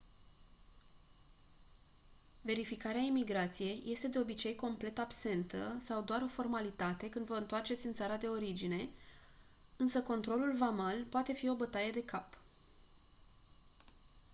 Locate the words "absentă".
4.99-5.75